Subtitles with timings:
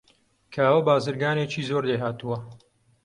[0.53, 2.37] کاوە بازرگانێکی زۆر لێهاتووە.